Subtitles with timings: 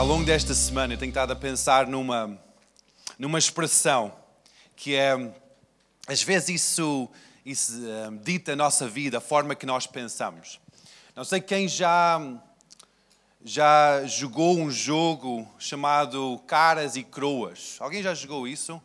[0.00, 2.42] Ao longo desta semana eu tenho estado a pensar numa,
[3.18, 4.10] numa expressão
[4.74, 5.12] que é,
[6.06, 7.06] às vezes isso,
[7.44, 7.74] isso
[8.08, 10.58] um, dita a nossa vida, a forma que nós pensamos.
[11.14, 12.18] Não sei quem já,
[13.44, 17.76] já jogou um jogo chamado Caras e Croas.
[17.78, 18.80] Alguém já jogou isso?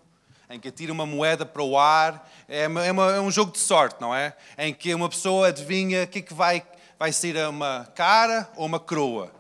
[0.50, 2.29] Em que atira uma moeda para o ar.
[2.45, 4.36] É, uma, é, uma, é um jogo de sorte, não é?
[4.57, 6.61] Em que uma pessoa adivinha o que, é que vai,
[6.99, 9.31] vai ser uma cara ou uma croa.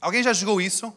[0.00, 0.92] Alguém já jogou isso?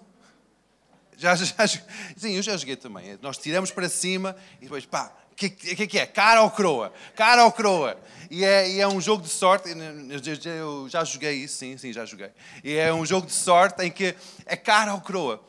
[1.19, 1.67] Já, já,
[2.15, 3.19] sim, eu já joguei também.
[3.21, 6.05] Nós tiramos para cima e depois, pá, o que, que, que, é?
[6.05, 6.93] Cara ou croa?
[7.13, 7.99] Cara ou croa?
[8.31, 9.69] E é, e é um jogo de sorte.
[9.69, 12.31] Eu, eu já joguei isso, sim, sim, já joguei.
[12.63, 14.15] E é um jogo de sorte em que
[14.45, 15.43] é cara ou croa.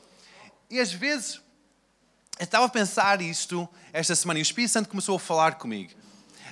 [0.69, 1.41] E às vezes,
[2.37, 5.93] eu estava a pensar isto esta semana e o Espírito Santo começou a falar comigo.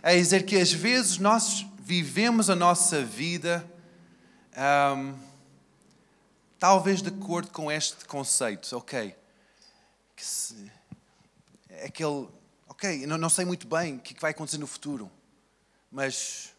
[0.00, 3.68] A dizer que às vezes nós vivemos a nossa vida.
[4.56, 5.27] Um,
[6.58, 9.14] Talvez de acordo com este conceito, ok,
[10.16, 10.70] que se,
[11.68, 12.28] é aquele,
[12.68, 15.08] ok, não, não sei muito bem o que vai acontecer no futuro,
[15.90, 16.52] mas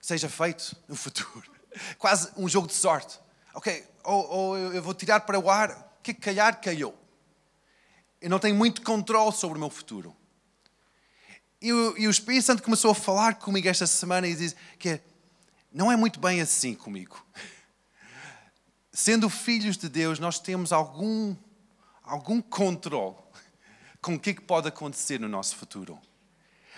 [0.00, 1.48] seja feito no futuro.
[1.96, 3.20] Quase um jogo de sorte.
[3.54, 6.96] Ok, ou, ou eu vou tirar para o ar, o que calhar calhou.
[8.20, 10.16] Eu não tenho muito controle sobre o meu futuro.
[11.60, 15.00] E o, e o Espírito Santo começou a falar comigo esta semana e diz que
[15.72, 17.24] não é muito bem assim comigo.
[19.00, 21.36] Sendo filhos de Deus, nós temos algum,
[22.02, 23.14] algum controle
[24.02, 25.96] com o que, é que pode acontecer no nosso futuro.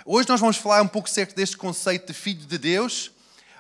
[0.05, 3.11] Hoje nós vamos falar um pouco certo deste conceito de filho de Deus,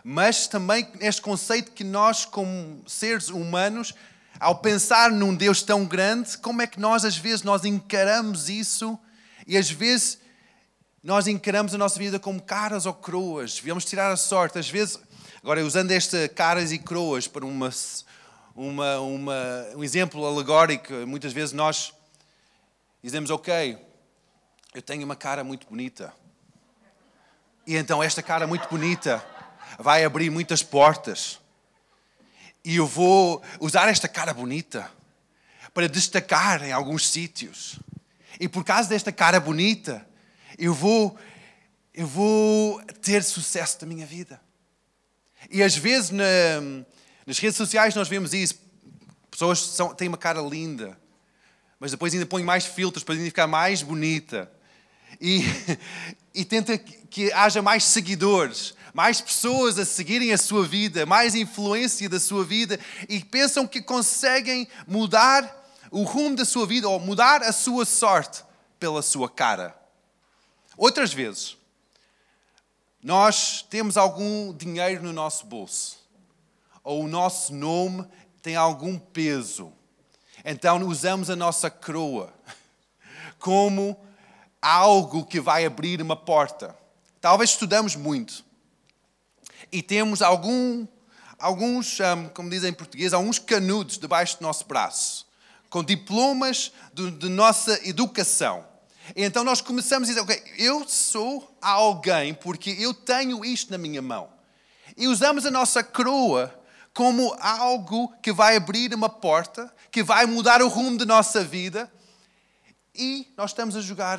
[0.04, 3.94] mas também este conceito que nós, como seres humanos,
[4.38, 8.98] ao pensar num Deus tão grande, como é que nós às vezes nós encaramos isso
[9.46, 10.18] e às vezes
[11.02, 14.98] nós encaramos a nossa vida como caras ou croas, viemos tirar a sorte, às vezes,
[15.42, 17.70] agora usando esta caras e croas para uma
[18.54, 20.92] uma, uma, um exemplo alegórico.
[21.06, 21.92] Muitas vezes nós
[23.02, 23.78] dizemos, ok,
[24.74, 26.12] eu tenho uma cara muito bonita.
[27.66, 29.24] E então esta cara muito bonita
[29.78, 31.40] vai abrir muitas portas.
[32.64, 34.90] E eu vou usar esta cara bonita
[35.72, 37.78] para destacar em alguns sítios.
[38.38, 40.06] E por causa desta cara bonita,
[40.58, 41.16] eu vou,
[41.94, 44.40] eu vou ter sucesso na minha vida.
[45.50, 46.24] E às vezes na,
[47.26, 48.54] nas redes sociais nós vemos isso.
[49.30, 50.98] Pessoas são, têm uma cara linda,
[51.78, 54.50] mas depois ainda põem mais filtros para ficar mais bonita.
[55.20, 55.42] E,
[56.34, 62.08] e tenta que haja mais seguidores, mais pessoas a seguirem a sua vida, mais influência
[62.08, 62.78] da sua vida
[63.08, 65.58] e pensam que conseguem mudar
[65.90, 68.44] o rumo da sua vida ou mudar a sua sorte
[68.78, 69.76] pela sua cara.
[70.76, 71.56] Outras vezes,
[73.02, 75.99] nós temos algum dinheiro no nosso bolso
[76.82, 78.06] ou o nosso nome
[78.42, 79.72] tem algum peso.
[80.44, 82.32] Então usamos a nossa coroa
[83.38, 83.96] como
[84.60, 86.76] algo que vai abrir uma porta.
[87.20, 88.44] Talvez estudamos muito
[89.70, 90.86] e temos algum,
[91.38, 91.98] alguns,
[92.34, 95.26] como dizem em português, alguns canudos debaixo do nosso braço,
[95.68, 98.66] com diplomas de, de nossa educação.
[99.14, 103.78] E então nós começamos a dizer, ok, eu sou alguém porque eu tenho isto na
[103.78, 104.28] minha mão.
[104.96, 106.59] E usamos a nossa coroa
[106.94, 111.90] como algo que vai abrir uma porta, que vai mudar o rumo da nossa vida.
[112.94, 114.18] E nós estamos a jogar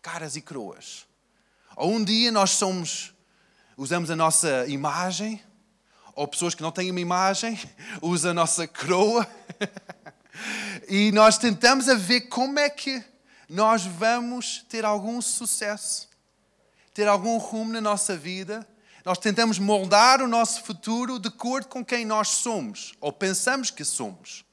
[0.00, 1.06] caras e croas.
[1.76, 3.12] Ou um dia nós somos,
[3.76, 5.42] usamos a nossa imagem,
[6.14, 7.58] ou pessoas que não têm uma imagem,
[8.00, 9.26] usam a nossa croa.
[10.88, 13.02] e nós tentamos a ver como é que
[13.48, 16.08] nós vamos ter algum sucesso,
[16.94, 18.66] ter algum rumo na nossa vida
[19.04, 23.84] nós tentamos moldar o nosso futuro de acordo com quem nós somos, ou pensamos que
[23.84, 24.44] somos,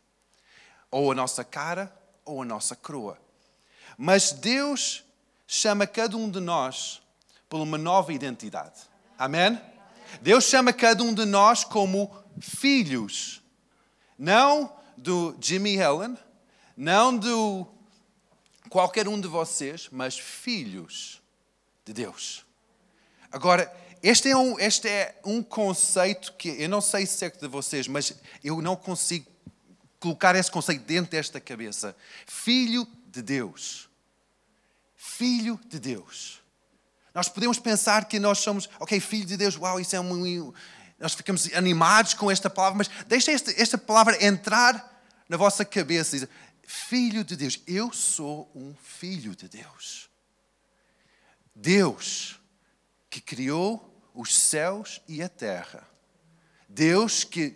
[0.90, 1.94] ou a nossa cara,
[2.24, 3.18] ou a nossa coroa.
[3.98, 5.04] Mas Deus
[5.48, 7.02] chama cada um de nós
[7.50, 8.82] por uma nova identidade.
[9.18, 9.60] Amém?
[10.22, 13.42] Deus chama cada um de nós como filhos.
[14.18, 16.18] Não do Jimmy Helen,
[16.76, 17.68] não do
[18.70, 21.22] qualquer um de vocês, mas filhos
[21.86, 22.46] de Deus.
[23.32, 23.72] Agora,
[24.02, 27.88] este é, um, este é um conceito que eu não sei se é de vocês,
[27.88, 28.14] mas
[28.44, 29.26] eu não consigo
[30.00, 31.96] colocar esse conceito dentro desta cabeça.
[32.26, 33.90] Filho de Deus.
[34.96, 36.42] Filho de Deus.
[37.14, 40.54] Nós podemos pensar que nós somos, ok, filho de Deus, uau, isso é um.
[41.00, 46.30] Nós ficamos animados com esta palavra, mas deixa esta, esta palavra entrar na vossa cabeça.
[46.64, 47.60] Filho de Deus.
[47.66, 50.10] Eu sou um filho de Deus.
[51.56, 52.40] Deus
[53.18, 53.84] que criou
[54.14, 55.88] os céus e a terra.
[56.70, 57.56] Deus que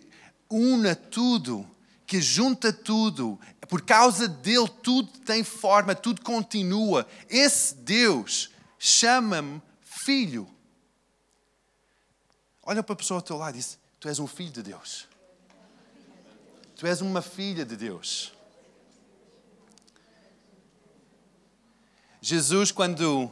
[0.50, 1.68] una tudo,
[2.04, 3.38] que junta tudo,
[3.68, 7.06] por causa dele tudo tem forma, tudo continua.
[7.28, 10.48] Esse Deus chama-me filho.
[12.64, 15.08] Olha para a pessoa ao teu lado e diz: Tu és um filho de Deus.
[16.76, 18.32] Tu és uma filha de Deus.
[22.20, 23.30] Jesus, quando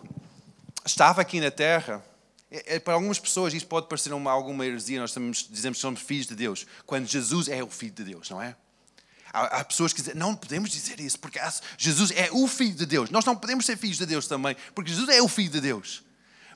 [0.85, 2.05] estava aqui na terra,
[2.51, 5.83] é, é, para algumas pessoas isso pode parecer uma, alguma heresia, nós estamos, dizemos que
[5.83, 8.57] somos filhos de Deus, quando Jesus é o filho de Deus, não é?
[9.33, 11.39] Há, há pessoas que dizem, não podemos dizer isso, porque
[11.79, 13.11] Jesus é o filho de Deus.
[13.11, 16.03] Nós não podemos ser filhos de Deus também, porque Jesus é o filho de Deus.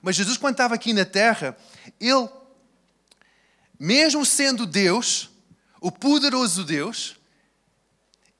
[0.03, 1.57] Mas Jesus, quando estava aqui na terra,
[2.01, 2.29] ele,
[3.79, 5.31] mesmo sendo Deus,
[5.81, 7.17] o poderoso Deus,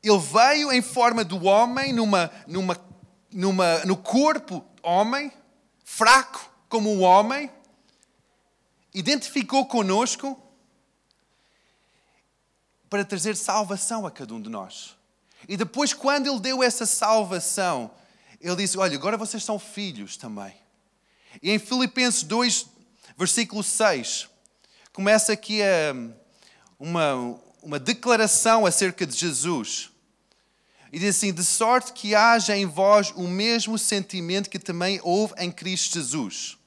[0.03, 2.75] ele veio em forma do homem, numa, numa
[3.35, 5.33] numa, no corpo homem,
[5.85, 7.49] fraco como um homem,
[8.93, 10.37] identificou conosco
[12.91, 14.97] para trazer salvação a cada um de nós.
[15.49, 17.93] E depois, quando ele deu essa salvação,
[18.41, 20.53] ele disse: Olha, agora vocês são filhos também.
[21.41, 22.67] E em Filipenses 2,
[23.17, 24.29] versículo 6,
[24.93, 25.61] começa aqui
[26.77, 29.93] uma, uma declaração acerca de Jesus.
[30.93, 35.35] E diz assim: de sorte que haja em vós o mesmo sentimento que também houve
[35.39, 36.59] em Cristo Jesus.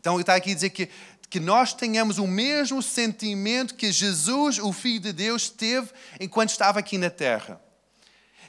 [0.00, 0.88] Então ele está aqui a dizer que,
[1.28, 6.80] que nós tenhamos o mesmo sentimento que Jesus, o Filho de Deus, teve enquanto estava
[6.80, 7.60] aqui na terra.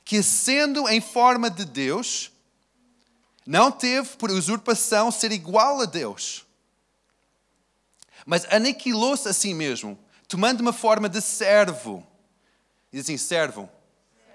[0.04, 2.32] Que sendo em forma de Deus,
[3.46, 6.46] não teve por usurpação ser igual a Deus,
[8.26, 12.06] mas aniquilou-se a si mesmo, tomando uma forma de servo.
[12.92, 13.70] Diz assim: servo.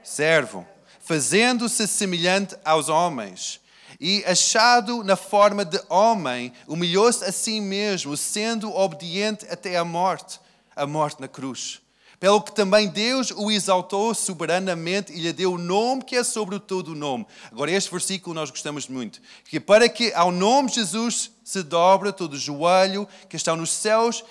[0.05, 0.67] Servo
[1.07, 3.61] fazendo-se semelhante aos homens.
[4.01, 10.39] E, achado na forma de homem, humilhou-se a si mesmo, sendo obediente até a morte
[10.77, 11.81] a morte na cruz.
[12.21, 16.59] Pelo que também Deus o exaltou soberanamente e lhe deu o nome que é sobre
[16.59, 17.27] todo o nome.
[17.51, 19.21] Agora, este versículo nós gostamos muito.
[19.47, 23.71] Que para que ao nome de Jesus se dobre todo o joelho que está nos
[23.71, 24.25] céus,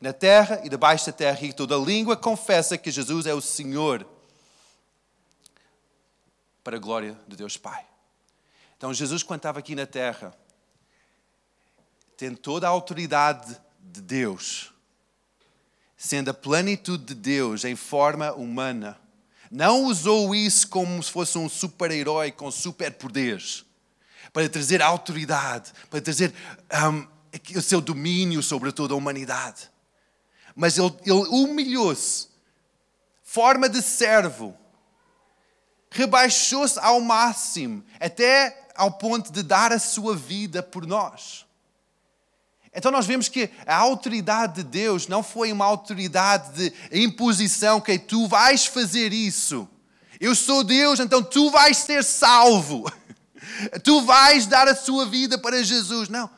[0.00, 4.06] na terra e debaixo da terra, e toda língua confessa que Jesus é o Senhor
[6.62, 7.93] para a glória de Deus Pai.
[8.76, 10.34] Então, Jesus, quando estava aqui na terra,
[12.16, 14.72] tem toda a autoridade de Deus,
[15.96, 18.98] sendo a plenitude de Deus em forma humana.
[19.50, 23.64] Não usou isso como se fosse um super-herói com superpoderes
[24.32, 26.34] para trazer autoridade, para trazer
[26.90, 27.06] um,
[27.56, 29.70] o seu domínio sobre toda a humanidade.
[30.56, 32.28] Mas ele, ele humilhou-se,
[33.22, 34.56] forma de servo,
[35.90, 41.46] rebaixou-se ao máximo, até ao ponto de dar a sua vida por nós.
[42.74, 47.98] Então nós vemos que a autoridade de Deus não foi uma autoridade de imposição, que
[47.98, 49.68] tu vais fazer isso.
[50.20, 52.84] Eu sou Deus, então tu vais ser salvo.
[53.84, 56.08] Tu vais dar a sua vida para Jesus.
[56.08, 56.28] Não.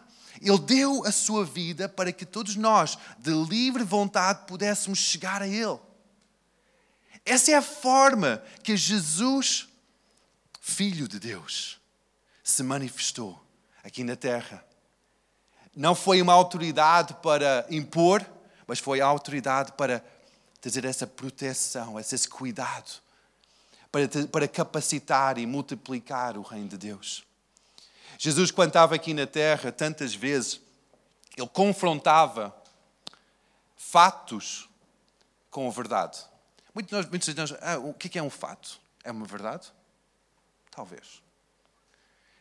[0.43, 5.49] Ele deu a sua vida para que todos nós, de livre vontade, pudéssemos chegar a
[5.49, 5.79] Ele.
[7.25, 9.69] Essa é a forma que Jesus,
[10.61, 11.81] Filho de Deus,
[12.47, 13.45] se manifestou
[13.83, 14.65] aqui na terra.
[15.75, 18.25] Não foi uma autoridade para impor,
[18.69, 20.03] mas foi a autoridade para
[20.61, 23.03] trazer essa proteção, esse cuidado,
[23.91, 27.25] para, para capacitar e multiplicar o reino de Deus.
[28.17, 30.61] Jesus, quando estava aqui na terra, tantas vezes,
[31.37, 32.57] ele confrontava
[33.77, 34.69] fatos
[35.51, 36.25] com a verdade.
[36.73, 38.81] Muitos de nós, muitos de nós ah, o que é um fato?
[39.03, 39.67] É uma verdade?
[40.71, 41.26] Talvez.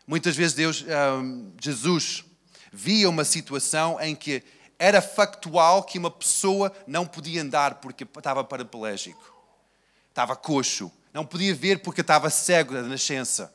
[0.07, 2.23] Muitas vezes Deus, um, Jesus,
[2.71, 4.43] via uma situação em que
[4.77, 9.33] era factual que uma pessoa não podia andar porque estava paraplégico,
[10.09, 13.53] estava coxo, não podia ver porque estava cego da nascença.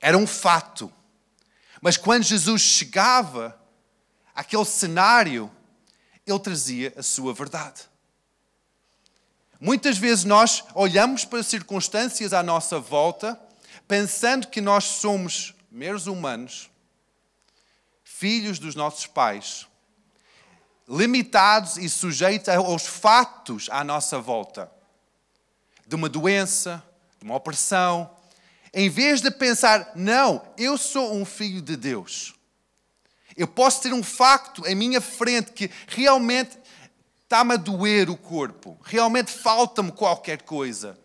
[0.00, 0.90] Era um fato.
[1.80, 3.60] Mas quando Jesus chegava
[4.34, 5.50] àquele cenário,
[6.26, 7.82] ele trazia a sua verdade.
[9.60, 13.38] Muitas vezes nós olhamos para circunstâncias à nossa volta,
[13.86, 16.70] pensando que nós somos meros humanos,
[18.04, 19.66] filhos dos nossos pais,
[20.86, 24.70] limitados e sujeitos aos fatos à nossa volta,
[25.86, 26.84] de uma doença,
[27.18, 28.14] de uma opressão,
[28.74, 32.34] em vez de pensar, não, eu sou um filho de Deus.
[33.34, 36.58] Eu posso ter um facto em minha frente que realmente
[37.22, 40.98] está-me a doer o corpo, realmente falta-me qualquer coisa.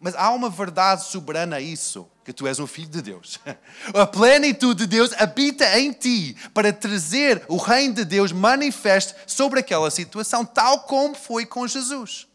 [0.00, 3.40] Mas há uma verdade soberana a isso, que tu és um filho de Deus.
[3.94, 9.60] A plenitude de Deus habita em ti para trazer o reino de Deus manifesto sobre
[9.60, 12.26] aquela situação, tal como foi com Jesus.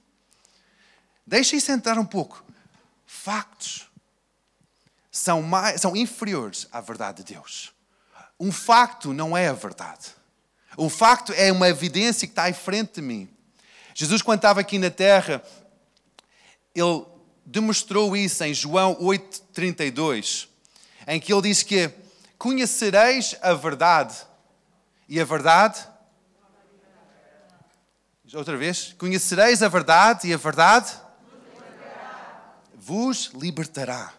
[1.27, 2.43] Deixa isso entrar um pouco.
[3.05, 3.87] Factos
[5.11, 7.71] são, mais, são inferiores à verdade de Deus.
[8.39, 10.07] Um facto não é a verdade.
[10.75, 13.29] Um facto é uma evidência que está em frente de mim.
[13.93, 15.43] Jesus, quando estava aqui na terra,
[16.73, 17.12] ele
[17.45, 20.47] demonstrou isso em João 8,32,
[21.07, 21.91] em que ele diz que
[22.37, 24.15] conhecereis a verdade
[25.07, 25.87] e a verdade.
[28.33, 30.91] Outra vez, conhecereis a verdade e a verdade
[32.75, 34.11] vos libertará.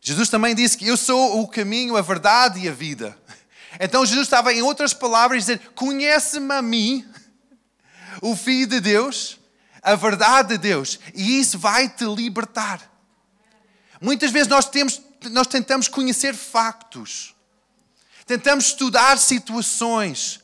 [0.00, 3.16] Jesus também disse que eu sou o caminho, a verdade e a vida.
[3.78, 7.06] Então Jesus estava, em outras palavras, a dizer: Conhece-me a mim,
[8.22, 9.38] o Filho de Deus,
[9.86, 12.82] a verdade de Deus, e isso vai te libertar.
[14.00, 15.00] Muitas vezes nós, temos,
[15.30, 17.36] nós tentamos conhecer factos,
[18.26, 20.40] tentamos estudar situações,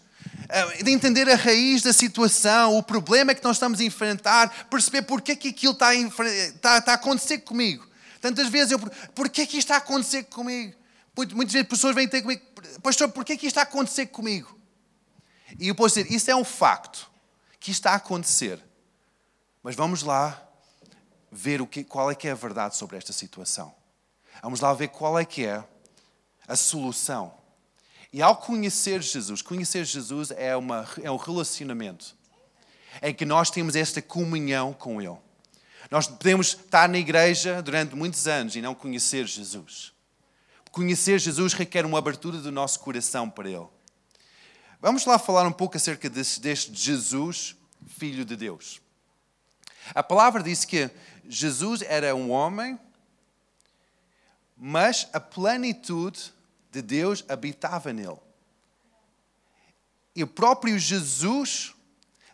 [0.49, 5.03] eh, de entender a raiz da situação, o problema que nós estamos a enfrentar, perceber
[5.03, 7.85] porque é que aquilo está a, está, está a acontecer comigo.
[8.21, 8.79] Tantas vezes eu,
[9.13, 10.77] porquê é que isto está a acontecer comigo?
[11.17, 12.43] Muitas vezes pessoas vêm ter comigo,
[12.81, 14.57] pastor, porquê é que isto está a acontecer comigo?
[15.59, 17.11] E eu posso dizer, isso é um facto
[17.59, 18.63] que está a acontecer.
[19.63, 20.43] Mas vamos lá
[21.31, 23.75] ver o que, qual é que é a verdade sobre esta situação.
[24.43, 25.65] Vamos lá ver qual é que é
[26.47, 27.33] a solução.
[28.13, 32.15] E ao conhecer Jesus, conhecer Jesus é, uma, é um relacionamento
[33.01, 35.17] em que nós temos esta comunhão com Ele.
[35.91, 39.93] Nós podemos estar na igreja durante muitos anos e não conhecer Jesus.
[40.71, 43.67] Conhecer Jesus requer uma abertura do nosso coração para Ele.
[44.81, 48.81] Vamos lá falar um pouco acerca deste, deste Jesus, Filho de Deus.
[49.95, 50.91] A palavra diz que
[51.29, 52.79] Jesus era um homem,
[54.57, 56.33] mas a plenitude
[56.71, 58.19] de Deus habitava nele.
[60.15, 61.75] E o próprio Jesus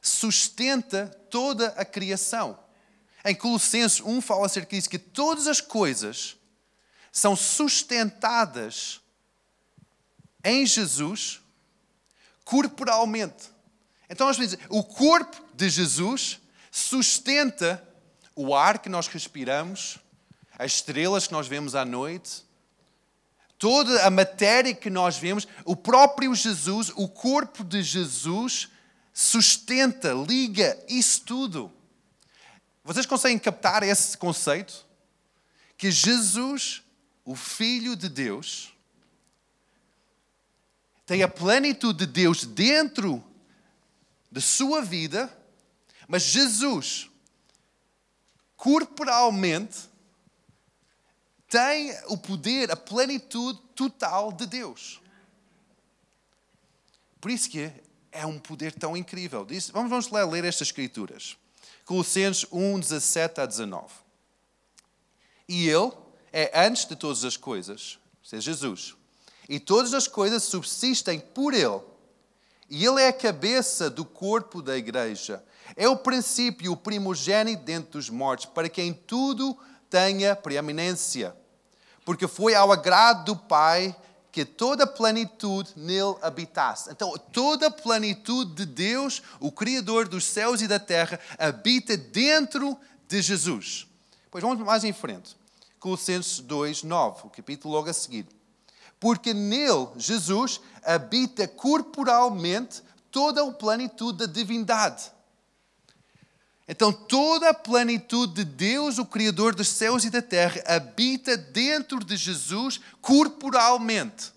[0.01, 2.59] sustenta toda a criação.
[3.25, 6.37] Em Colossenses 1 fala acerca disso, que todas as coisas
[7.11, 9.01] são sustentadas
[10.45, 11.41] em Jesus
[12.45, 13.51] corporalmente.
[14.09, 16.41] Então nós podemos dizer, o corpo de Jesus
[16.71, 17.83] sustenta
[18.35, 19.99] o ar que nós respiramos,
[20.59, 22.45] as estrelas que nós vemos à noite,
[23.59, 28.69] toda a matéria que nós vemos, o próprio Jesus, o corpo de Jesus,
[29.13, 31.73] sustenta, liga isso tudo.
[32.85, 34.87] Vocês conseguem captar esse conceito?
[35.77, 36.83] Que Jesus,
[37.25, 38.73] o Filho de Deus,
[41.05, 43.25] tem a plenitude de Deus dentro
[44.31, 45.35] de sua vida,
[46.09, 47.11] mas Jesus,
[48.57, 49.89] corporalmente,
[51.49, 55.01] tem o poder, a plenitude total de Deus.
[57.21, 57.71] Por isso que
[58.11, 59.47] é um poder tão incrível.
[59.73, 61.37] Vamos, vamos ler, estas escrituras.
[61.85, 63.87] Colossenses 1, 17 a 19.
[65.49, 65.93] E Ele
[66.33, 68.95] é antes de todas as coisas, ou seja, Jesus.
[69.49, 71.81] E todas as coisas subsistem por Ele.
[72.69, 75.43] E Ele é a cabeça do corpo da igreja.
[75.77, 79.57] É o princípio, o primogênito dentre dos mortos, para quem tudo
[79.91, 81.35] tenha preeminência.
[82.05, 83.95] Porque foi ao agrado do Pai
[84.31, 86.91] que toda a plenitude nele habitasse.
[86.91, 92.79] Então, toda a plenitude de Deus, o Criador dos céus e da terra, habita dentro
[93.07, 93.87] de Jesus.
[94.31, 95.37] Pois vamos mais em frente.
[95.81, 98.27] Colossenses 2, 9, o capítulo logo a seguir.
[99.01, 105.11] Porque nele, Jesus, habita corporalmente toda a plenitude da divindade.
[106.69, 112.05] Então, toda a plenitude de Deus, o Criador dos céus e da terra, habita dentro
[112.05, 114.31] de Jesus corporalmente.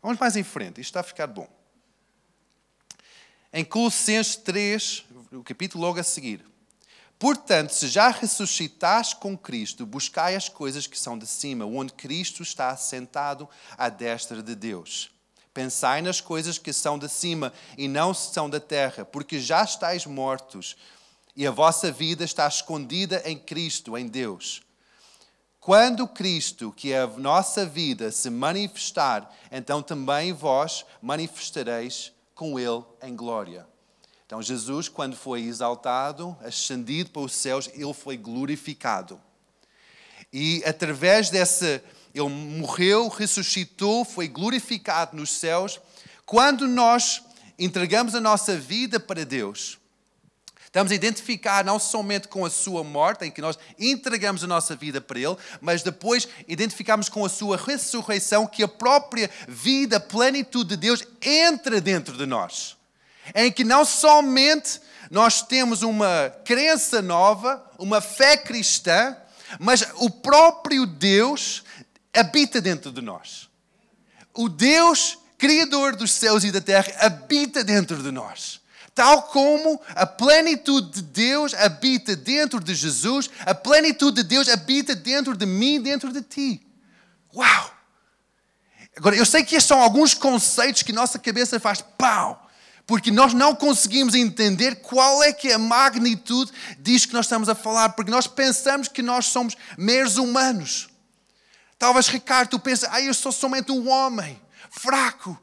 [0.00, 1.46] Vamos mais em frente, isto está a ficar bom.
[3.52, 6.42] Em Colossenses 3, o capítulo logo a seguir.
[7.18, 12.42] Portanto, se já ressuscitaste com Cristo, buscai as coisas que são de cima, onde Cristo
[12.42, 15.11] está assentado à destra de Deus.
[15.54, 20.06] Pensai nas coisas que são de cima e não são da terra, porque já estáis
[20.06, 20.76] mortos
[21.36, 24.62] e a vossa vida está escondida em Cristo, em Deus.
[25.60, 32.82] Quando Cristo, que é a nossa vida, se manifestar, então também vós manifestareis com Ele
[33.02, 33.66] em glória.
[34.26, 39.20] Então, Jesus, quando foi exaltado, ascendido para os céus, ele foi glorificado.
[40.32, 45.80] E através dessa ele morreu, ressuscitou, foi glorificado nos céus.
[46.26, 47.22] Quando nós
[47.58, 49.78] entregamos a nossa vida para Deus,
[50.64, 54.76] estamos a identificar não somente com a sua morte, em que nós entregamos a nossa
[54.76, 60.00] vida para Ele, mas depois identificamos com a sua ressurreição, que a própria vida, a
[60.00, 62.76] plenitude de Deus entra dentro de nós.
[63.34, 69.16] Em que não somente nós temos uma crença nova, uma fé cristã,
[69.58, 71.62] mas o próprio Deus
[72.14, 73.48] habita dentro de nós.
[74.34, 78.60] O Deus, Criador dos céus e da terra, habita dentro de nós.
[78.94, 84.94] Tal como a plenitude de Deus habita dentro de Jesus, a plenitude de Deus habita
[84.94, 86.66] dentro de mim, dentro de ti.
[87.34, 87.74] Uau!
[88.94, 92.50] Agora, eu sei que estes são alguns conceitos que nossa cabeça faz pau,
[92.86, 97.48] porque nós não conseguimos entender qual é que é a magnitude disto que nós estamos
[97.48, 100.91] a falar, porque nós pensamos que nós somos meros humanos.
[101.82, 105.36] Talvez, Ricardo, tu pensas, ah, eu sou somente um homem, fraco.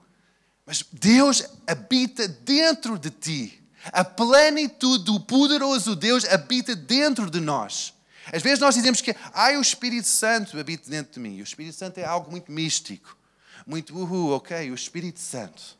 [0.65, 3.61] Mas Deus habita dentro de ti.
[3.91, 7.93] A plenitude do poderoso Deus habita dentro de nós.
[8.31, 11.41] Às vezes nós dizemos que ah, o Espírito Santo habita dentro de mim.
[11.41, 13.17] O Espírito Santo é algo muito místico.
[13.67, 15.77] Muito, uhul, ok, o Espírito Santo.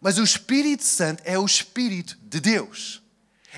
[0.00, 3.02] Mas o Espírito Santo é o Espírito de Deus.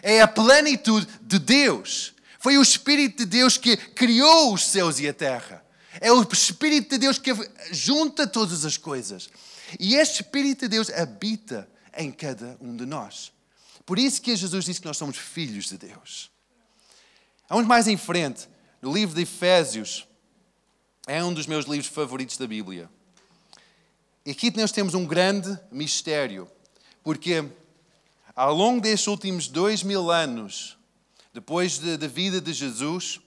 [0.03, 2.13] É a plenitude de Deus.
[2.41, 5.65] Foi o Espírito de Deus que criou os céus e a terra.
[6.01, 7.31] É o Espírito de Deus que
[7.71, 9.29] junta todas as coisas.
[9.79, 13.33] E este Espírito de Deus habita em cada um de nós.
[13.85, 16.31] Por isso que Jesus disse que nós somos filhos de Deus.
[17.49, 18.49] Vamos mais em frente,
[18.83, 20.07] no livro de Efésios,
[21.07, 22.91] é um dos meus livros favoritos da Bíblia.
[24.25, 26.51] E aqui nós temos um grande mistério,
[27.05, 27.49] porque
[28.35, 30.77] ao longo destes últimos dois mil anos,
[31.33, 33.21] depois da vida de Jesus,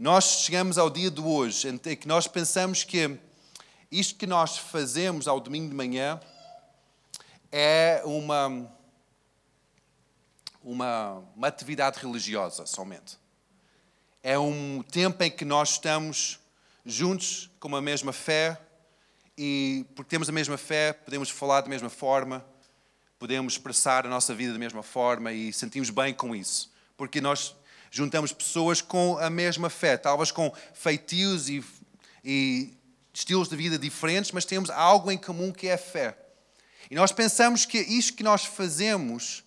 [0.00, 3.18] nós chegamos ao dia de hoje, em que nós pensamos que
[3.92, 6.18] isto que nós fazemos ao domingo de manhã
[7.52, 8.66] é uma,
[10.64, 13.18] uma, uma atividade religiosa somente.
[14.22, 16.40] É um tempo em que nós estamos
[16.86, 18.58] juntos com a mesma fé
[19.36, 22.42] e, porque temos a mesma fé, podemos falar da mesma forma,
[23.18, 26.72] podemos expressar a nossa vida da mesma forma e sentimos bem com isso.
[26.96, 27.54] Porque nós
[27.90, 31.64] juntamos pessoas com a mesma fé, talvez com feitios e,
[32.24, 32.72] e
[33.12, 36.16] estilos de vida diferentes, mas temos algo em comum que é a fé.
[36.90, 39.44] E nós pensamos que isto que nós fazemos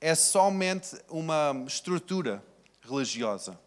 [0.00, 2.42] é somente uma estrutura
[2.82, 3.58] religiosa,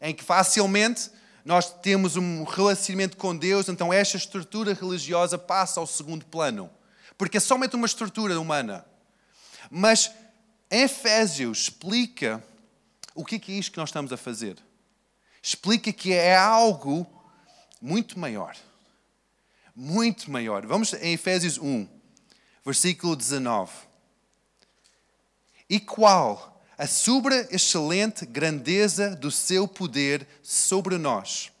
[0.00, 1.10] em que facilmente
[1.44, 6.70] nós temos um relacionamento com Deus, então esta estrutura religiosa passa ao segundo plano,
[7.16, 8.84] porque é somente uma estrutura humana.
[9.70, 10.10] Mas
[10.70, 12.42] Efésios explica
[13.14, 14.56] o que é isto que nós estamos a fazer.
[15.42, 17.06] Explica que é algo
[17.80, 18.56] muito maior.
[19.74, 20.66] Muito maior.
[20.66, 21.86] Vamos em Efésios 1,
[22.64, 23.70] versículo 19.
[25.68, 31.52] E qual a sobre-excelente grandeza do seu poder sobre nós,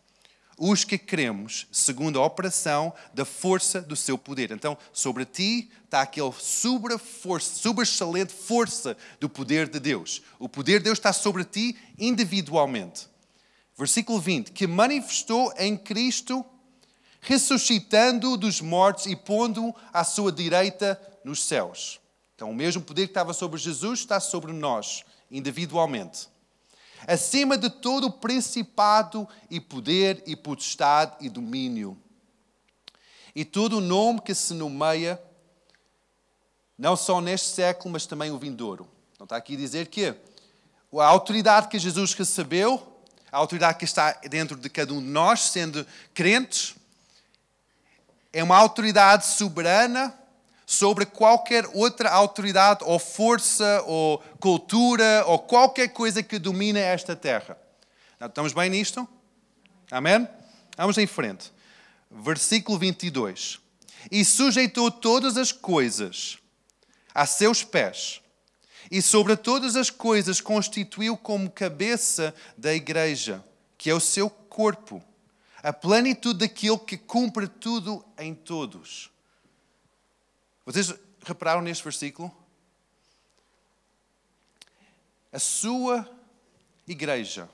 [0.58, 4.52] os que cremos, segundo a operação da força do seu poder.
[4.52, 10.22] Então, sobre ti está aquele sobre-excelente força do poder de Deus.
[10.38, 13.08] O poder de Deus está sobre ti individualmente.
[13.76, 16.44] Versículo 20: que manifestou em Cristo,
[17.20, 22.00] ressuscitando dos mortos e pondo-o à sua direita nos céus.
[22.34, 26.28] Então, o mesmo poder que estava sobre Jesus está sobre nós, individualmente.
[27.06, 31.98] Acima de todo o principado e poder e potestade e domínio.
[33.34, 35.20] E todo o nome que se nomeia,
[36.78, 38.88] não só neste século, mas também o vindouro.
[39.12, 40.14] Então, está aqui a dizer que
[40.96, 42.94] a autoridade que Jesus recebeu
[43.34, 46.76] a autoridade que está dentro de cada um de nós, sendo crentes,
[48.32, 50.16] é uma autoridade soberana
[50.74, 57.56] sobre qualquer outra autoridade ou força ou cultura ou qualquer coisa que domina esta terra.
[58.20, 59.08] Estamos bem nisto?
[59.90, 60.28] Amém?
[60.76, 61.52] Vamos em frente.
[62.10, 63.60] Versículo 22.
[64.10, 66.38] E sujeitou todas as coisas
[67.14, 68.20] a seus pés
[68.90, 73.42] e sobre todas as coisas constituiu como cabeça da igreja,
[73.78, 75.02] que é o seu corpo,
[75.62, 79.13] a plenitude daquilo que cumpre tudo em todos.
[80.64, 82.34] Vocês repararam neste versículo?
[85.30, 86.08] A sua
[86.86, 87.48] igreja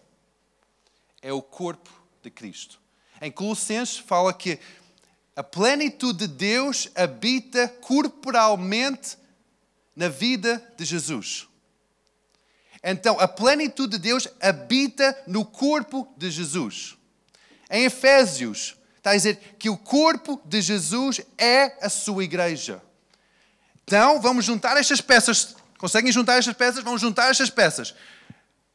[1.20, 1.90] é o corpo
[2.22, 2.80] de Cristo.
[3.20, 4.58] Em Colossenses fala que
[5.34, 9.16] a plenitude de Deus habita corporalmente
[9.96, 11.48] na vida de Jesus.
[12.82, 16.96] Então, a plenitude de Deus habita no corpo de Jesus.
[17.70, 22.82] Em Efésios, está a dizer que o corpo de Jesus é a sua igreja.
[23.90, 25.56] Então, vamos juntar estas peças.
[25.76, 26.84] Conseguem juntar estas peças?
[26.84, 27.92] Vamos juntar estas peças.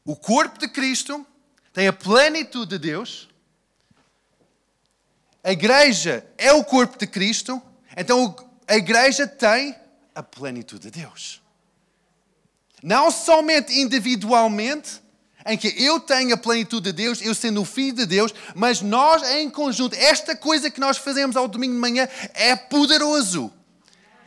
[0.04, 1.26] O corpo de Cristo
[1.72, 3.26] tem a plenitude de Deus.
[5.42, 7.62] A igreja é o corpo de Cristo.
[7.96, 8.36] Então,
[8.68, 9.74] a igreja tem
[10.14, 11.40] a plenitude de Deus.
[12.82, 15.00] Não somente individualmente,
[15.46, 18.82] em que eu tenho a plenitude de Deus, eu sendo o filho de Deus, mas
[18.82, 23.50] nós em conjunto, esta coisa que nós fazemos ao domingo de manhã é poderoso.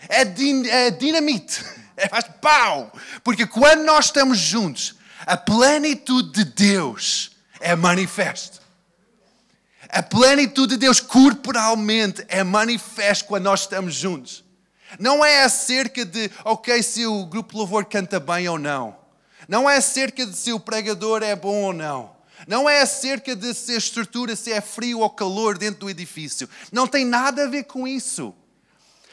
[0.07, 1.63] É, din é dinamite.
[1.97, 2.91] É faz pau.
[3.23, 8.59] Porque quando nós estamos juntos, a plenitude de Deus é manifesta.
[9.89, 14.43] A plenitude de Deus corporalmente é manifesta quando nós estamos juntos.
[14.97, 18.95] Não é acerca de, ok, se o grupo louvor canta bem ou não.
[19.47, 22.15] Não é acerca de se o pregador é bom ou não.
[22.47, 26.47] Não é acerca de se a estrutura, se é frio ou calor dentro do edifício.
[26.71, 28.33] Não tem nada a ver com isso.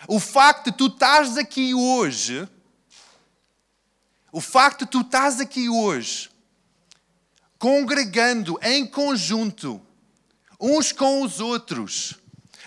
[0.08, 2.48] O facto de tu estás aqui hoje,
[4.30, 6.30] o facto de tu estás aqui hoje,
[7.58, 9.80] congregando em conjunto,
[10.60, 12.14] uns com os outros,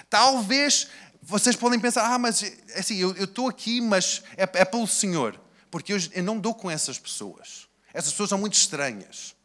[0.10, 0.88] talvez
[1.21, 2.43] vocês podem pensar, ah, mas
[2.75, 5.39] assim, eu estou aqui, mas é, é pelo Senhor.
[5.69, 7.67] Porque eu, eu não dou com essas pessoas.
[7.93, 9.36] Essas pessoas são muito estranhas.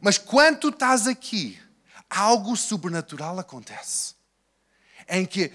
[0.00, 1.60] Mas quando tu estás aqui,
[2.08, 4.14] algo sobrenatural acontece.
[5.08, 5.52] Em que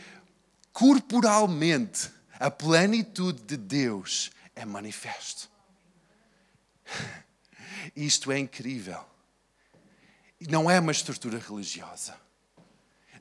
[0.73, 5.49] corporalmente a plenitude de Deus é manifesto.
[7.95, 9.05] Isto é incrível.
[10.41, 12.17] Não é uma estrutura religiosa.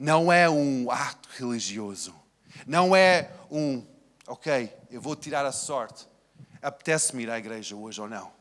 [0.01, 2.15] Não é um ato religioso.
[2.67, 3.87] Não é um,
[4.27, 6.09] ok, eu vou tirar a sorte.
[6.61, 8.33] Apetece-me ir à igreja hoje ou não?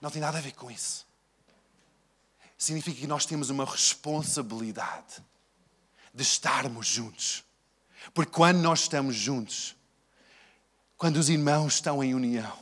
[0.00, 1.06] Não tem nada a ver com isso.
[2.58, 5.22] Significa que nós temos uma responsabilidade
[6.12, 7.45] de estarmos juntos.
[8.12, 9.76] Porque quando nós estamos juntos,
[10.96, 12.52] quando os irmãos estão em união,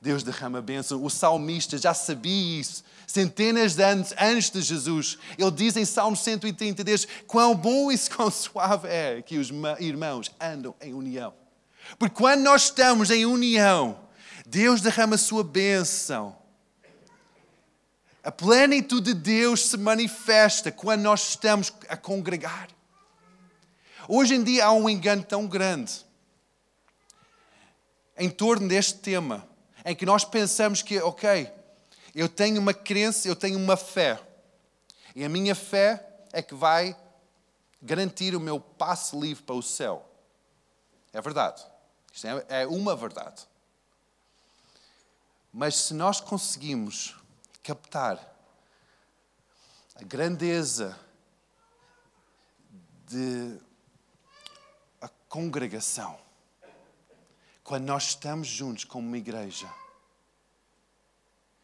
[0.00, 1.04] Deus derrama bênção.
[1.04, 5.18] O salmista já sabia isso centenas de anos antes de Jesus.
[5.36, 10.74] Ele diz em Salmo 133 quão bom e quão suave é que os irmãos andam
[10.80, 11.34] em união.
[11.98, 13.98] Porque quando nós estamos em união,
[14.46, 16.36] Deus derrama a sua bênção.
[18.22, 22.68] A plenitude de Deus se manifesta quando nós estamos a congregar.
[24.08, 26.04] Hoje em dia há um engano tão grande
[28.16, 29.48] em torno deste tema,
[29.84, 31.50] em que nós pensamos que, ok,
[32.14, 34.20] eu tenho uma crença, eu tenho uma fé.
[35.14, 36.94] E a minha fé é que vai
[37.80, 40.06] garantir o meu passe livre para o céu.
[41.12, 41.64] É verdade.
[42.12, 43.48] Isto é, é uma verdade.
[45.52, 47.16] Mas se nós conseguimos
[47.62, 48.18] captar
[49.94, 50.98] a grandeza
[53.06, 53.58] de
[55.30, 56.18] congregação,
[57.62, 59.72] quando nós estamos juntos como uma igreja,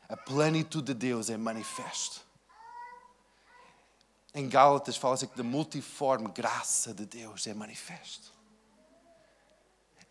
[0.09, 2.21] a plenitude de Deus é manifesta.
[4.33, 8.29] Em Gálatas fala-se que a multiforme graça de Deus é manifesta.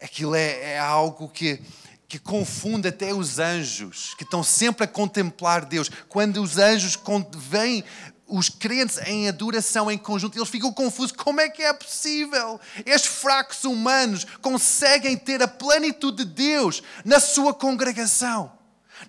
[0.02, 1.62] Aquilo é, é algo que,
[2.10, 5.90] que confunde até os anjos, que estão sempre a contemplar Deus.
[6.10, 7.00] Quando os anjos
[7.38, 7.86] vêm,
[8.28, 11.12] os crentes em adoração em conjunto, eles ficam confusos.
[11.12, 12.60] Como é que é possível?
[12.86, 18.56] Estes fracos humanos conseguem ter a plenitude de Deus na sua congregação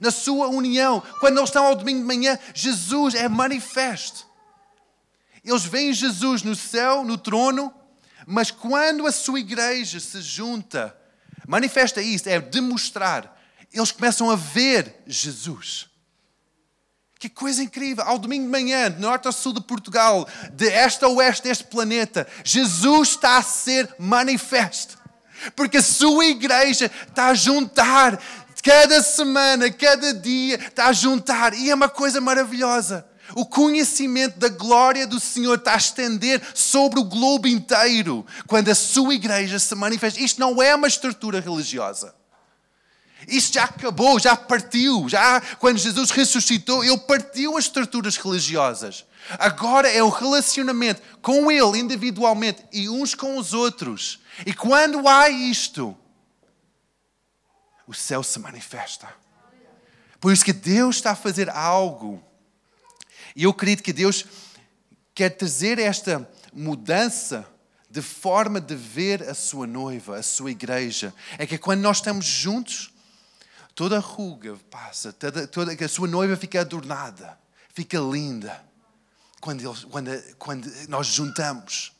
[0.00, 1.02] na sua união.
[1.20, 4.26] Quando eles estão ao domingo de manhã, Jesus é manifesto.
[5.44, 7.72] Eles veem Jesus no céu, no trono,
[8.26, 10.96] mas quando a sua igreja se junta,
[11.46, 13.40] manifesta isso, é demonstrar.
[13.72, 15.88] Eles começam a ver Jesus.
[17.18, 18.04] Que coisa incrível!
[18.04, 21.64] Ao domingo de manhã, de norte ao sul de Portugal, de este a oeste deste
[21.64, 24.98] planeta, Jesus está a ser manifesto.
[25.54, 28.18] Porque a sua igreja está a juntar
[28.66, 33.06] Cada semana, cada dia está a juntar e é uma coisa maravilhosa.
[33.36, 38.74] O conhecimento da glória do Senhor está a estender sobre o globo inteiro quando a
[38.74, 40.20] sua igreja se manifesta.
[40.20, 42.12] Isto não é uma estrutura religiosa.
[43.26, 45.08] Isto já acabou, já partiu.
[45.08, 49.04] Já quando Jesus ressuscitou, ele partiu as estruturas religiosas.
[49.38, 54.20] Agora é o relacionamento com ele individualmente e uns com os outros.
[54.44, 55.96] E quando há isto,
[57.86, 59.08] o céu se manifesta.
[60.20, 62.22] Por isso que Deus está a fazer algo.
[63.34, 64.24] E eu acredito que Deus
[65.14, 67.46] quer trazer esta mudança
[67.90, 71.14] de forma de ver a sua noiva, a sua igreja.
[71.38, 72.92] É que quando nós estamos juntos,
[73.76, 77.38] toda ruga passa, toda, toda, a sua noiva fica adornada,
[77.74, 78.64] fica linda.
[79.38, 81.92] Quando, ele, quando, quando nós juntamos.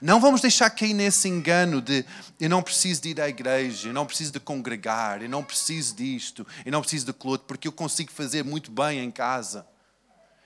[0.00, 2.06] Não vamos deixar cair nesse engano de
[2.40, 5.94] eu não preciso de ir à igreja, eu não preciso de congregar, eu não preciso
[5.96, 9.66] disto, eu não preciso de outro, porque eu consigo fazer muito bem em casa.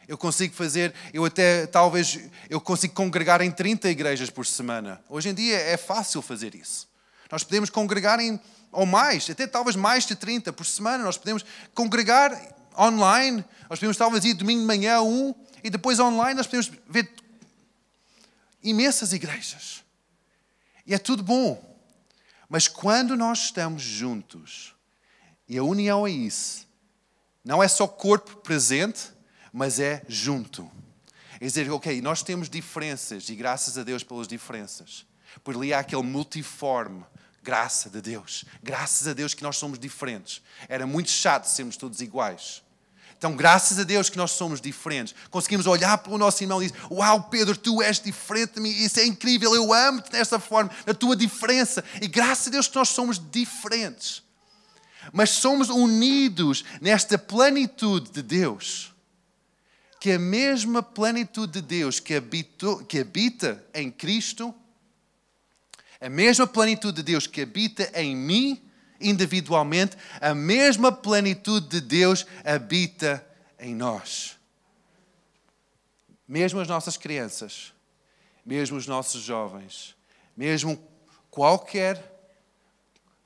[0.09, 5.01] Eu consigo fazer, eu até talvez eu consigo congregar em 30 igrejas por semana.
[5.09, 6.89] Hoje em dia é fácil fazer isso.
[7.31, 8.41] Nós podemos congregar em,
[8.73, 11.05] ou mais, até talvez mais de 30 por semana.
[11.05, 12.31] Nós podemos congregar
[12.79, 13.45] online.
[13.69, 17.11] Nós podemos talvez ir domingo de manhã um e depois online nós podemos ver
[18.63, 19.85] imensas igrejas.
[20.87, 21.63] E é tudo bom.
[22.49, 24.75] Mas quando nós estamos juntos,
[25.49, 26.67] e a união é isso,
[27.45, 29.11] não é só corpo presente,
[29.53, 30.71] mas é junto.
[31.41, 35.05] É dizer, ok, nós temos diferenças e graças a Deus pelas diferenças.
[35.43, 37.05] Por ali há aquele multiforme,
[37.47, 38.45] graça de Deus.
[38.61, 40.43] Graças a Deus que nós somos diferentes.
[40.69, 42.61] Era muito chato sermos todos iguais.
[43.17, 45.15] Então, graças a Deus que nós somos diferentes.
[45.31, 48.71] Conseguimos olhar para o nosso irmão e dizer: Uau, Pedro, tu és diferente de mim.
[48.71, 49.55] Isso é incrível.
[49.55, 51.85] Eu amo-te desta forma, na tua diferença.
[52.03, 54.25] E graças a Deus que nós somos diferentes.
[55.13, 58.93] Mas somos unidos nesta plenitude de Deus.
[60.01, 64.53] Que a mesma plenitude de Deus que, habitou, que habita em Cristo,
[66.07, 68.63] a mesma plenitude de Deus que habita em mim,
[69.01, 73.27] individualmente, a mesma plenitude de Deus habita
[73.59, 74.39] em nós.
[76.29, 77.73] Mesmo as nossas crianças,
[78.45, 79.97] mesmo os nossos jovens,
[80.37, 80.81] mesmo
[81.29, 82.01] qualquer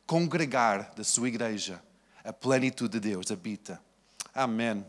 [0.07, 1.83] congregar da sua igreja,
[2.25, 3.79] a plenitude de Deus habita.
[4.33, 4.87] Amém.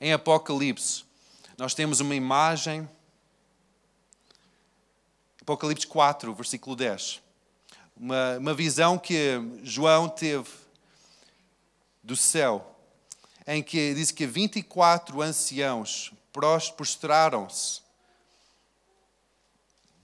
[0.00, 1.04] Em Apocalipse,
[1.56, 2.88] nós temos uma imagem.
[5.48, 7.22] Apocalipse 4, versículo 10
[7.96, 10.50] uma, uma visão que João teve
[12.02, 12.76] do céu,
[13.46, 16.12] em que diz que 24 anciãos
[16.76, 17.80] prostraram-se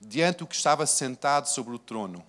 [0.00, 2.24] diante do que estava sentado sobre o trono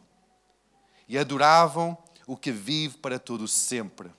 [1.08, 1.97] e adoravam
[2.28, 4.12] o que vive para todo sempre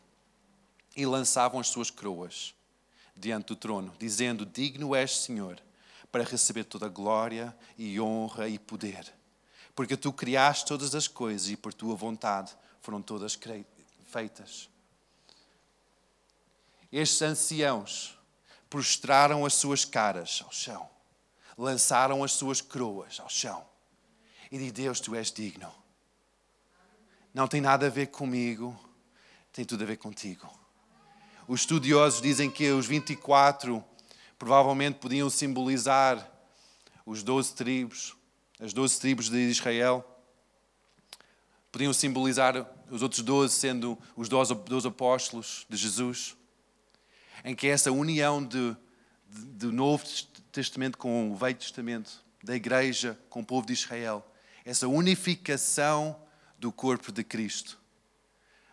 [0.97, 2.55] e lançavam as suas coroas
[3.15, 5.61] diante do trono, dizendo: Digno és, Senhor,
[6.11, 9.13] para receber toda a glória e honra e poder
[9.77, 13.39] porque tu criaste todas as coisas e por tua vontade foram todas
[14.07, 14.71] feitas.
[16.91, 18.19] Estes anciãos
[18.71, 20.89] prostraram as suas caras ao chão,
[21.59, 23.67] lançaram as suas coroas ao chão
[24.51, 25.71] e de Deus, tu és digno.
[27.35, 28.75] Não tem nada a ver comigo,
[29.53, 30.49] tem tudo a ver contigo.
[31.47, 33.85] Os estudiosos dizem que os 24
[34.39, 36.31] provavelmente podiam simbolizar
[37.05, 38.17] os 12 tribos,
[38.61, 40.05] as doze tribos de Israel,
[41.71, 44.53] podiam simbolizar os outros doze sendo os doze
[44.87, 46.37] apóstolos de Jesus,
[47.45, 48.77] em que essa união de,
[49.29, 50.05] de, do Novo
[50.51, 54.27] Testamento com o Velho Testamento, da Igreja com o povo de Israel,
[54.65, 56.19] essa unificação
[56.59, 57.79] do corpo de Cristo.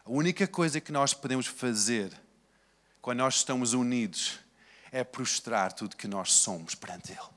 [0.06, 2.12] A única coisa que nós podemos fazer
[3.02, 4.43] quando nós estamos unidos
[4.94, 7.34] é prostrar tudo que nós somos perante Ele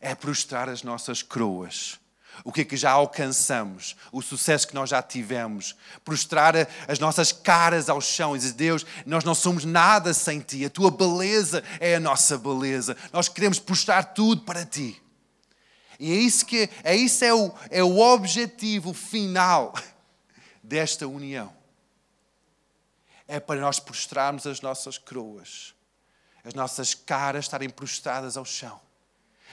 [0.00, 1.98] é prostrar as nossas coroas.
[2.44, 6.54] O que é que já alcançamos, o sucesso que nós já tivemos, prostrar
[6.86, 10.70] as nossas caras ao chão e dizer: Deus, nós não somos nada sem ti, a
[10.70, 15.02] tua beleza é a nossa beleza, nós queremos prostrar tudo para ti.
[15.98, 19.72] E é isso que é, isso é, o, é o objetivo final
[20.62, 21.50] desta união.
[23.26, 25.74] É para nós prostrarmos as nossas coroas,
[26.46, 28.80] as nossas caras estarem prostradas ao chão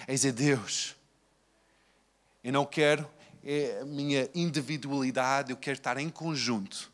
[0.08, 0.95] é dizer: Deus,
[2.43, 3.10] eu não quero
[3.43, 6.89] é a minha individualidade, eu quero estar em conjunto,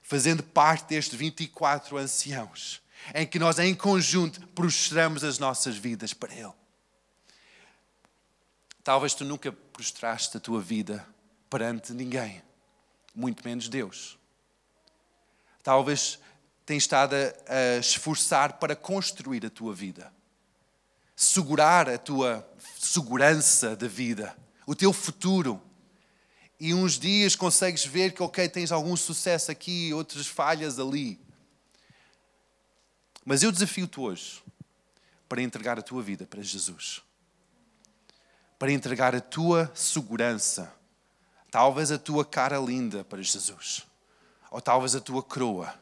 [0.00, 2.80] fazendo parte destes 24 anciãos,
[3.14, 6.52] em que nós, em conjunto, prostramos as nossas vidas para Ele.
[8.82, 11.06] Talvez tu nunca prostraste a tua vida
[11.50, 12.42] perante ninguém,
[13.14, 14.18] muito menos Deus.
[15.62, 16.18] Talvez
[16.66, 20.12] tenhas estado a, a esforçar para construir a tua vida
[21.16, 22.46] segurar a tua
[22.78, 25.60] segurança da vida, o teu futuro.
[26.58, 31.20] E uns dias consegues ver que, ok, tens algum sucesso aqui, outras falhas ali.
[33.24, 34.42] Mas eu desafio-te hoje
[35.28, 37.02] para entregar a tua vida para Jesus.
[38.58, 40.72] Para entregar a tua segurança,
[41.50, 43.84] talvez a tua cara linda para Jesus,
[44.50, 45.74] ou talvez a tua coroa.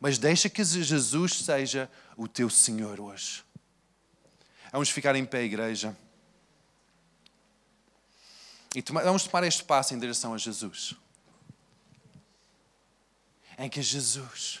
[0.00, 3.42] Mas deixa que Jesus seja o teu Senhor hoje.
[4.70, 5.96] Vamos ficar em pé, igreja.
[8.74, 10.94] E vamos tomar este passo em direção a Jesus.
[13.56, 14.60] Em que Jesus.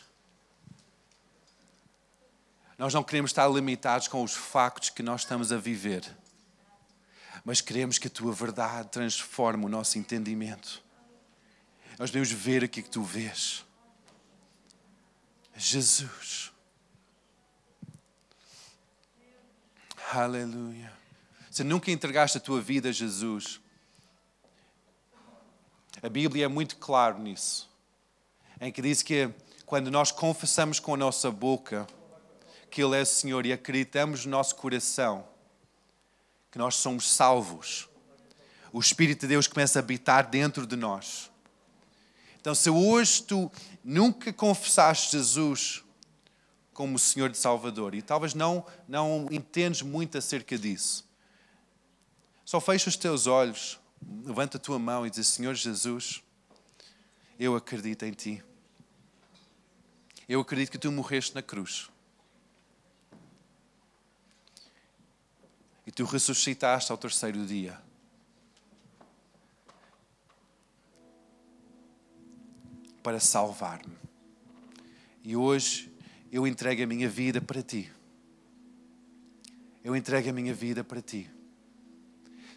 [2.78, 6.02] Nós não queremos estar limitados com os factos que nós estamos a viver,
[7.44, 10.82] mas queremos que a tua verdade transforme o nosso entendimento.
[11.98, 13.65] Nós devemos ver aquilo que tu vês.
[15.68, 16.52] Jesus.
[20.12, 20.92] Aleluia.
[21.50, 23.60] Se nunca entregaste a tua vida a Jesus,
[26.02, 27.68] A Bíblia é muito claro nisso,
[28.60, 29.30] em que diz que
[29.64, 31.86] quando nós confessamos com a nossa boca
[32.70, 35.26] que Ele é o Senhor e acreditamos no nosso coração
[36.52, 37.88] que nós somos salvos,
[38.72, 41.30] o Espírito de Deus começa a habitar dentro de nós.
[42.46, 43.50] Então, se hoje tu
[43.82, 45.82] nunca confessaste Jesus
[46.72, 51.04] como Senhor de Salvador e talvez não, não entendes muito acerca disso,
[52.44, 53.80] só fecha os teus olhos,
[54.24, 56.22] levanta a tua mão e diz: Senhor Jesus,
[57.36, 58.44] eu acredito em Ti.
[60.28, 61.90] Eu acredito que Tu morreste na cruz.
[65.84, 67.85] E Tu ressuscitaste ao terceiro dia.
[73.06, 73.96] Para salvar-me.
[75.22, 75.92] E hoje
[76.32, 77.88] eu entrego a minha vida para Ti.
[79.84, 81.30] Eu entrego a minha vida para Ti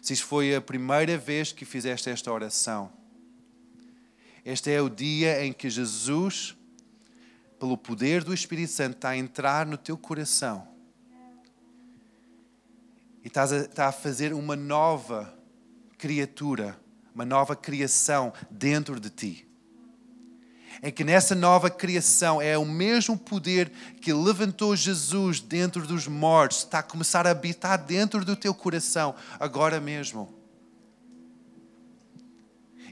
[0.00, 2.90] se isto foi a primeira vez que fizeste esta oração,
[4.44, 6.56] este é o dia em que Jesus,
[7.58, 10.66] pelo poder do Espírito Santo, está a entrar no teu coração
[13.22, 15.36] e está a, está a fazer uma nova
[15.98, 16.80] criatura,
[17.14, 19.49] uma nova criação dentro de ti
[20.82, 26.58] é que nessa nova criação é o mesmo poder que levantou Jesus dentro dos mortos,
[26.58, 30.40] está a começar a habitar dentro do teu coração, agora mesmo.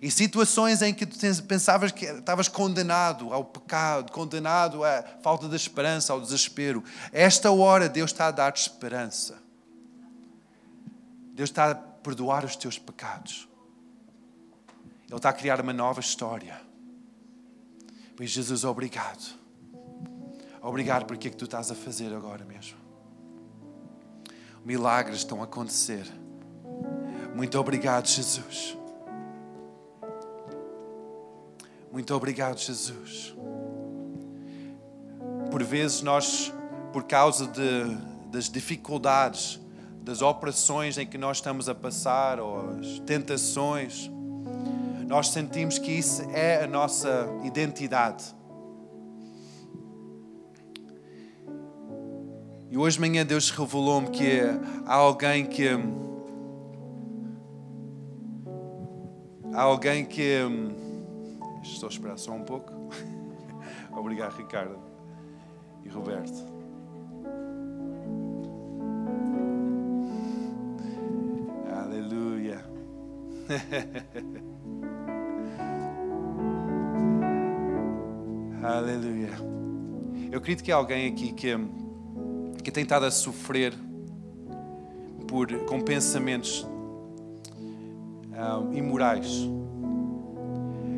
[0.00, 5.56] E situações em que tu pensavas que estavas condenado ao pecado, condenado à falta de
[5.56, 6.84] esperança, ao desespero.
[7.12, 9.42] Esta hora Deus está a dar-te esperança.
[11.34, 13.48] Deus está a perdoar os teus pecados.
[15.08, 16.67] Ele está a criar uma nova história.
[18.18, 19.32] Pois Jesus, obrigado.
[20.60, 22.76] Obrigado por aquilo que tu estás a fazer agora mesmo.
[24.64, 26.04] Milagres estão a acontecer.
[27.36, 28.76] Muito obrigado, Jesus.
[31.92, 33.36] Muito obrigado, Jesus.
[35.52, 36.52] Por vezes nós,
[36.92, 37.84] por causa de,
[38.32, 39.60] das dificuldades,
[40.02, 44.10] das operações em que nós estamos a passar, ou as tentações,
[45.08, 48.36] nós sentimos que isso é a nossa identidade.
[52.70, 54.42] E hoje de manhã Deus revelou-me que
[54.84, 55.66] há alguém que.
[59.54, 60.40] Há alguém que.
[61.62, 62.70] Estou a esperar só um pouco.
[63.96, 64.78] Obrigado, Ricardo
[65.86, 66.36] e Roberto.
[71.74, 72.62] Aleluia.
[78.62, 79.30] Aleluia.
[80.32, 81.56] Eu acredito que há alguém aqui que,
[82.62, 83.72] que tem estado a sofrer
[85.28, 86.66] por, com pensamentos
[88.32, 89.48] um, imorais,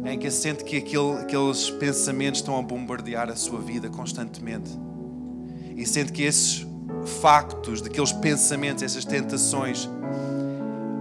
[0.07, 4.71] em que sente que aquele, aqueles pensamentos estão a bombardear a sua vida constantemente
[5.77, 6.67] e sente que esses
[7.21, 9.87] factos, daqueles pensamentos, essas tentações,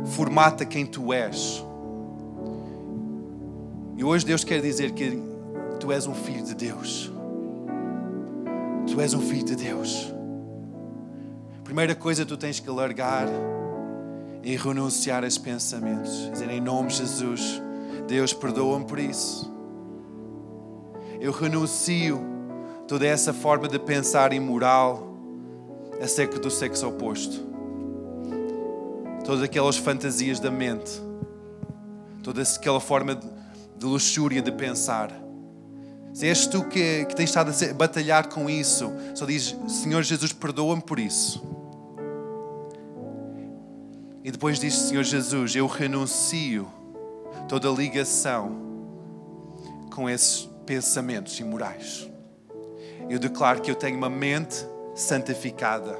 [0.07, 1.63] formata quem tu és.
[3.95, 5.28] E hoje Deus quer dizer que
[5.79, 7.09] Tu és um filho de Deus.
[8.85, 10.13] Tu és um filho de Deus.
[11.63, 13.27] Primeira coisa tu tens que largar
[14.43, 16.29] e renunciar a esses pensamentos.
[16.31, 17.61] Dizer em nome de Jesus,
[18.07, 19.49] Deus perdoa-me por isso.
[21.21, 22.19] Eu renuncio
[22.87, 25.07] toda essa forma de pensar imoral
[26.01, 27.47] acerca do sexo oposto.
[29.23, 31.01] Todas aquelas fantasias da mente.
[32.21, 35.28] Toda aquela forma de luxúria de pensar
[36.19, 40.33] se és tu que, que tens estado a batalhar com isso, só diz: Senhor Jesus,
[40.33, 41.41] perdoa-me por isso.
[44.21, 46.67] E depois diz: Senhor Jesus, eu renuncio
[47.47, 48.51] toda ligação
[49.95, 52.09] com esses pensamentos imorais.
[53.09, 55.97] Eu declaro que eu tenho uma mente santificada,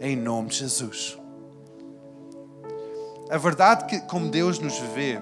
[0.00, 1.16] em nome de Jesus.
[3.30, 5.20] A verdade que, como Deus nos vê,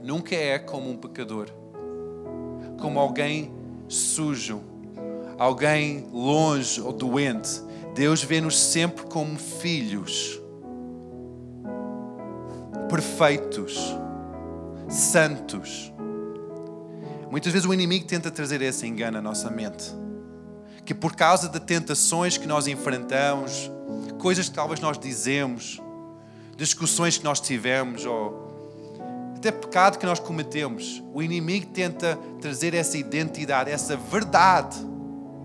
[0.00, 1.60] nunca é como um pecador
[2.82, 3.54] como alguém
[3.86, 4.60] sujo,
[5.38, 7.62] alguém longe ou doente.
[7.94, 10.40] Deus vê-nos sempre como filhos
[12.90, 13.96] perfeitos,
[14.88, 15.92] santos.
[17.30, 19.94] Muitas vezes o inimigo tenta trazer esse engano à nossa mente.
[20.84, 23.70] Que por causa de tentações que nós enfrentamos,
[24.18, 25.80] coisas que talvez nós dizemos,
[26.56, 28.41] discussões que nós tivemos, ou
[29.42, 34.76] até pecado que nós cometemos, o inimigo tenta trazer essa identidade, essa verdade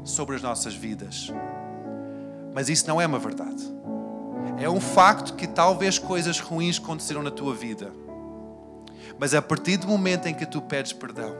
[0.03, 1.33] sobre as nossas vidas.
[2.53, 3.63] Mas isso não é uma verdade.
[4.59, 7.91] É um facto que talvez coisas ruins aconteceram na tua vida.
[9.17, 11.35] Mas a partir do momento em que tu pedes perdão,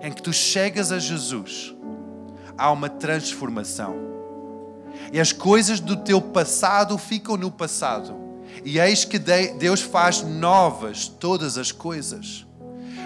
[0.00, 1.76] em que tu chegas a Jesus,
[2.56, 3.94] há uma transformação.
[5.12, 8.21] E as coisas do teu passado ficam no passado.
[8.64, 12.46] E eis que Deus faz novas todas as coisas.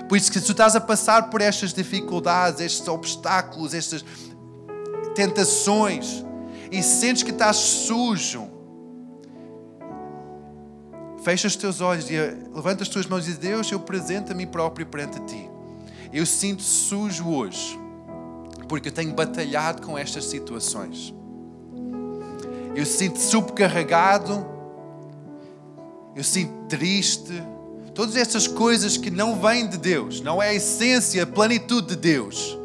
[0.09, 4.05] Por isso que se tu estás a passar por estas dificuldades, estes obstáculos, estas
[5.15, 6.25] tentações,
[6.71, 8.49] e sentes que estás sujo,
[11.23, 12.17] fecha os teus olhos e
[12.55, 15.51] levanta as tuas mãos e diz: Deus, eu apresento a mim próprio perante ti.
[16.13, 17.79] Eu sinto sujo hoje,
[18.69, 21.13] porque eu tenho batalhado com estas situações.
[22.77, 24.47] Eu sinto subcarregado,
[26.17, 27.43] eu sinto triste.
[27.95, 31.97] Todas essas coisas que não vêm de Deus, não é a essência, a plenitude de
[31.97, 32.59] Deus.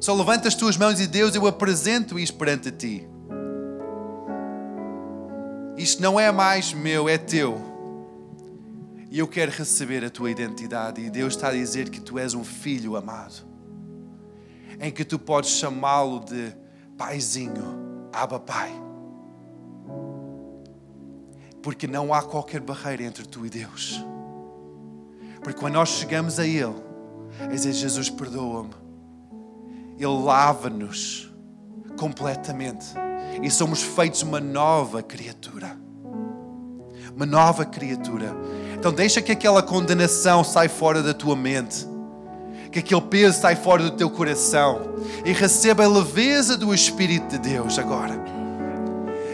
[0.00, 3.06] Só levanta as tuas mãos e Deus, eu apresento isto perante ti.
[5.76, 7.60] Isto não é mais meu, é teu.
[9.10, 11.00] E eu quero receber a tua identidade.
[11.00, 13.46] E Deus está a dizer que tu és um filho amado,
[14.80, 16.52] em que tu podes chamá-lo de
[16.96, 18.85] paizinho, Abba Pai.
[21.66, 24.00] Porque não há qualquer barreira entre tu e Deus.
[25.42, 26.76] Porque quando nós chegamos a Ele,
[27.40, 28.70] é dizer: Jesus, perdoa-me.
[29.98, 31.28] Ele lava-nos
[31.98, 32.86] completamente
[33.42, 35.76] e somos feitos uma nova criatura.
[37.12, 38.32] Uma nova criatura.
[38.78, 41.84] Então deixa que aquela condenação saia fora da tua mente.
[42.70, 44.82] Que aquele peso saia fora do teu coração.
[45.24, 48.14] E receba a leveza do Espírito de Deus agora.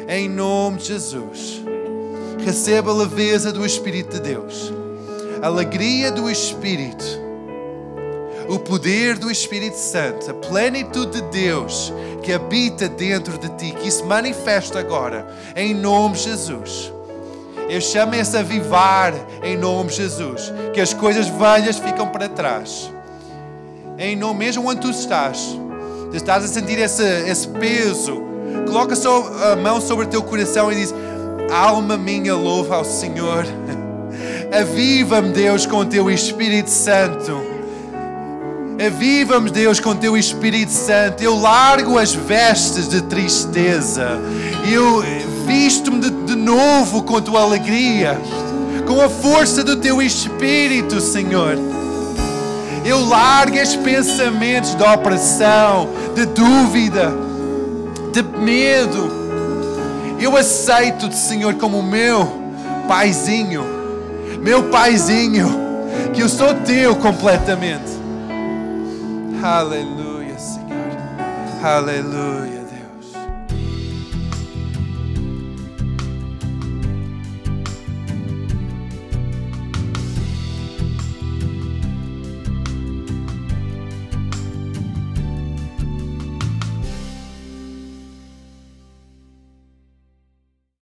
[0.09, 1.62] Em nome de Jesus.
[2.45, 4.73] Receba a leveza do Espírito de Deus.
[5.41, 7.23] A alegria do Espírito
[8.49, 13.91] o poder do Espírito Santo, a plenitude de Deus que habita dentro de ti, que
[13.91, 15.27] se manifesta agora,
[15.57, 16.93] em nome de Jesus.
[17.69, 22.93] Eu chamo esse avivar em nome de Jesus, que as coisas velhas ficam para trás.
[23.99, 25.59] Em nome, mesmo onde tu estás,
[26.11, 28.21] tu estás a sentir esse, esse peso,
[28.67, 30.95] coloca só a mão sobre o teu coração e diz:
[31.51, 33.47] Alma minha, louva ao Senhor.
[34.53, 37.41] Aviva-me, Deus, com o teu Espírito Santo.
[38.85, 41.23] Aviva-me, Deus, com teu Espírito Santo.
[41.23, 44.21] Eu largo as vestes de tristeza.
[44.71, 45.03] Eu
[45.47, 48.21] visto-me de, de novo com tua alegria,
[48.87, 51.57] com a força do teu Espírito, Senhor.
[52.85, 57.13] Eu largo os pensamentos de opressão, de dúvida,
[58.13, 59.22] de medo.
[60.23, 62.41] Eu aceito-te, Senhor, como o meu
[62.87, 63.65] paizinho,
[64.41, 65.49] meu paizinho,
[66.15, 67.91] que eu sou teu completamente.
[69.43, 70.93] Aleluia, Senhor.
[71.61, 72.62] Aleluia.